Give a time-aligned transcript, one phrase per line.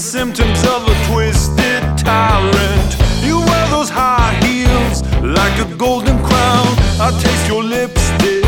[0.00, 2.96] symptoms of a twisted tyrant.
[3.22, 6.66] You wear those high heels like a golden crown.
[6.98, 8.44] I taste your lipstick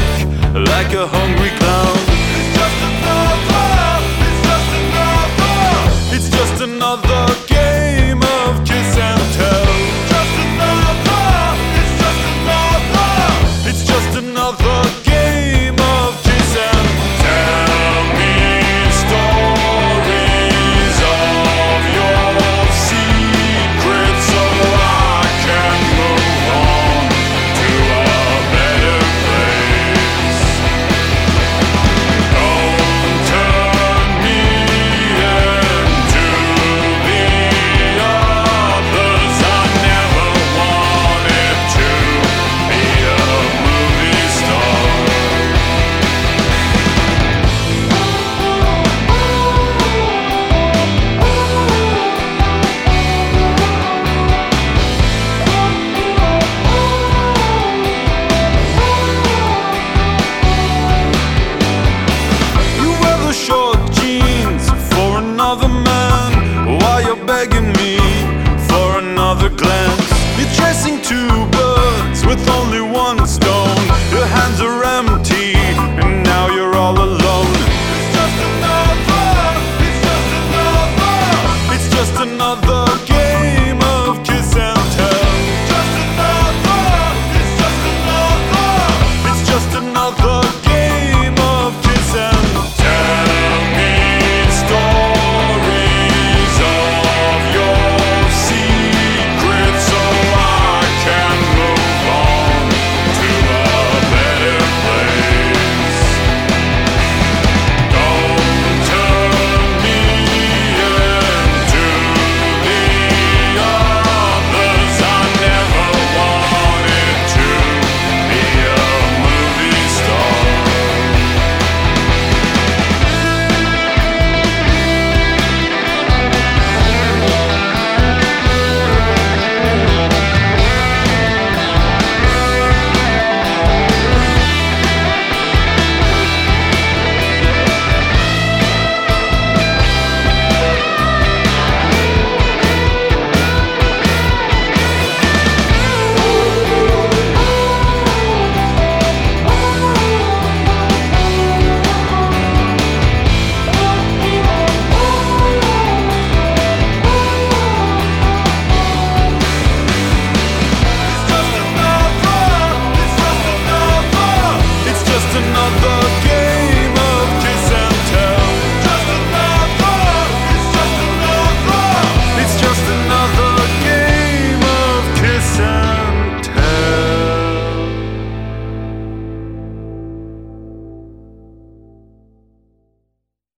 [0.54, 2.11] like a hungry clown.